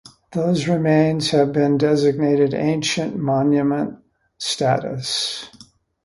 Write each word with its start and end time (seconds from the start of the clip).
Those 0.31 0.67
remains 0.67 1.29
have 1.29 1.53
been 1.53 1.77
designated 1.77 2.55
Ancient 2.55 3.17
Monument 3.19 3.99
status. 4.39 5.47